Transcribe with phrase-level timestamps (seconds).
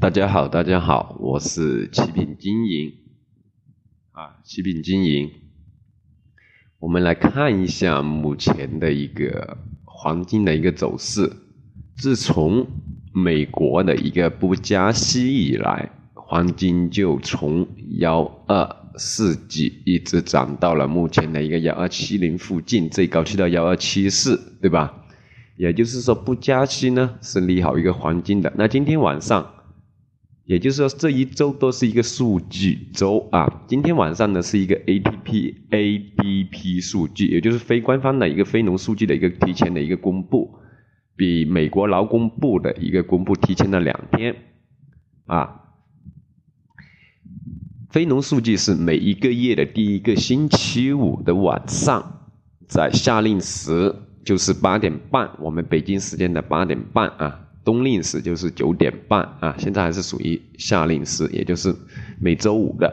[0.00, 2.92] 大家好，大家好，我是奇品经营
[4.12, 5.28] 啊，奇品经营。
[6.78, 11.32] 我们来看一下目前的一个黄金的一个走势。
[11.96, 12.64] 自从
[13.12, 17.66] 美国的一个不加息以来，黄金就从
[17.98, 24.94] 幺二四几一直涨到了目前的一个幺二七零附近，最高去到幺二七四，对吧？
[25.56, 28.52] 也就是说，不加息呢是利好一个黄金的。
[28.56, 29.54] 那今天晚上。
[30.48, 33.64] 也就是说，这一周都是一个数据周啊。
[33.68, 40.58] 今天晚上呢是一个 ATP ADP 数据，也就是非官方的一个非农数据的一个提前的一个公布，
[41.14, 44.36] 比美国劳工部的一个公布提前了两天
[45.26, 45.64] 啊。
[47.90, 52.26] 非农数据是每一个月的第一个星期五的晚上，
[52.66, 57.47] 在夏令时就是八点半，我们北京时间的八点半啊。
[57.68, 61.76] 冬令时就是九点半啊，现在还是属于夏令时，也就是
[62.18, 62.90] 每周五的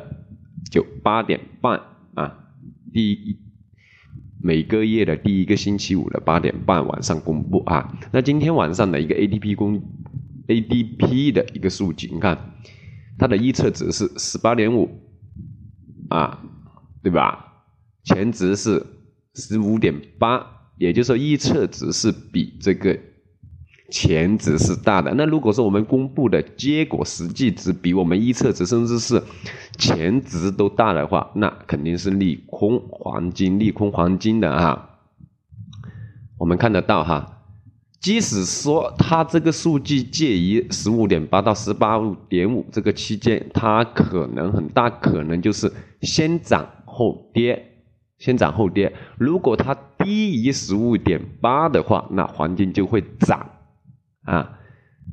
[0.70, 1.80] 九八点半
[2.14, 2.52] 啊，
[2.92, 3.38] 第一
[4.44, 7.98] 每个月的第一个星期五的八点半晚上公布啊。
[8.12, 9.81] 那今天晚上的一个 ADP 公
[10.46, 12.38] ADP 的一个数据，你看
[13.18, 14.90] 它的预测值是十八点五
[16.09, 16.44] 啊，
[17.02, 17.64] 对吧？
[18.03, 18.86] 前值是
[19.36, 20.46] 十五点八，
[20.78, 23.00] 也就是说预测值是比这个。
[23.89, 29.22] 前值是大的，那如果说我们公布的结果实际值比我们预测值甚至是
[29.78, 34.89] 前值都大的话，那肯定是利空黄金，利空黄金的哈。
[36.39, 37.44] 我们看得到哈，
[38.02, 47.72] 即使说它这个数据介于十五点八到十八点五这个期间，它可能很大可能就是先涨后跌，
[48.17, 48.91] 先涨后跌。
[49.17, 53.52] 如果它低于十五点八的话，那黄金就会涨。
[54.26, 54.59] 啊，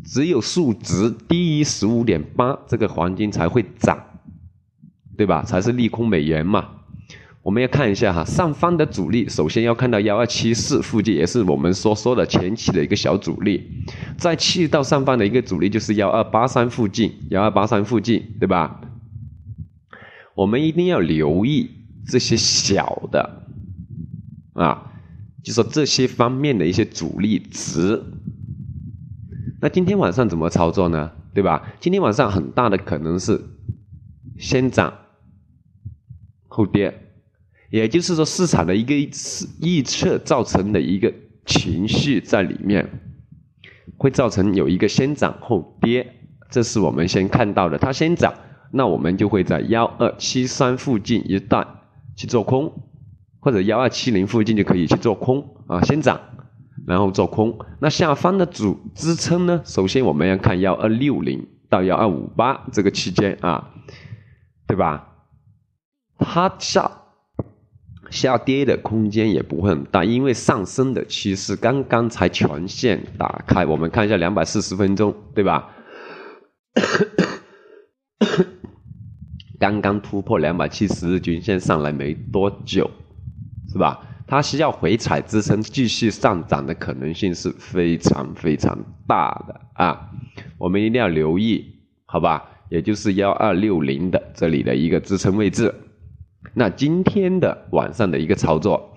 [0.05, 3.98] 只有数值低于十五点八，这个黄金才会涨，
[5.16, 5.42] 对吧？
[5.44, 6.68] 才是利空美元嘛。
[7.42, 13.68] 我们要看一下哈，上方的阻力，首先要看到幺二七四附近，也是我们所说的前期的一个小阻力。
[14.17, 18.80] 在去到上方的一个阻力就是幺二八三附近，幺二八三附近，对吧？
[20.34, 21.68] 我们一定要留意
[22.06, 23.42] 这些小的，
[24.55, 24.92] 啊，
[25.42, 28.00] 就说这些方面的一些阻力值。
[29.62, 31.12] 那今天晚上怎么操作呢？
[31.33, 31.73] 对吧？
[31.78, 33.40] 今天晚上很大的可能是
[34.36, 34.92] 先涨
[36.48, 36.92] 后跌，
[37.70, 38.92] 也就是说市场的一个
[39.61, 41.14] 预测造成的一个
[41.46, 42.90] 情绪在里面，
[43.96, 46.12] 会造成有一个先涨后跌，
[46.50, 47.79] 这是我们先看到的。
[47.79, 48.34] 它先涨，
[48.73, 51.64] 那我们就会在幺二七三附近一带
[52.17, 52.83] 去做空，
[53.39, 56.20] 或者幺二七零附近就可以去做空啊，先涨。
[56.86, 59.62] 然后做空，那下方的主支撑呢？
[59.64, 63.70] 首先我们要看幺二六零到幺二五八这个区间啊，
[64.66, 65.08] 对吧？
[66.18, 66.90] 它下
[68.10, 73.64] 下跌的空间也不会很大，因为上升的趋势刚刚才全线打开。
[73.64, 75.70] 我们看一下两百四十分钟，对吧？
[79.58, 82.90] 刚刚突破两百七十日均线上来没多久，
[83.72, 84.08] 是吧？
[84.32, 88.74] 它需要回踩支撑，继续上涨的可能性是非常非常
[89.06, 90.08] 大的啊！
[90.56, 91.62] 我们一定要留意，
[92.06, 92.42] 好吧？
[92.70, 95.74] 也就是幺二六零的这里的一个支撑位置。
[96.54, 98.96] 那今天的晚上的一个操作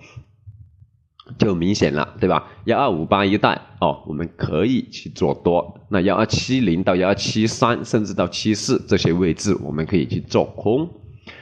[1.38, 2.48] 就明显了，对吧？
[2.64, 5.78] 幺二五八一带哦，我们可以去做多。
[5.90, 10.88] 那幺二七零到幺二七三，甚至到七四这些位置，我们可以去做空。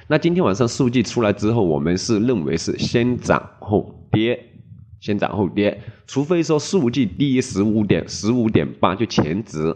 [0.07, 4.39] 那今天晚上数据出来之后，我们是认为是先涨后跌，
[5.01, 9.75] 先涨后跌，除非说数据低于十五点十五点八就前值，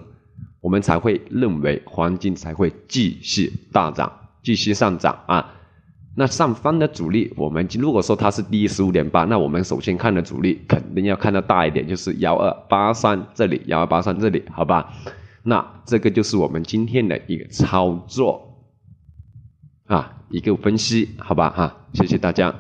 [0.61, 5.55] 我们才会认为黄金才会继续大涨，继续上涨啊。
[6.17, 14.93] 那上方的阻力，我们如果说它是低于十五点八，那我们首先看的阻力肯定要看到大一点，就是幺二八三这里，幺二八三这里，好吧？
[15.45, 18.48] 那这个就是我们今天的一个操作。
[19.89, 22.55] 啊，一个分析，好吧，哈，谢谢大家。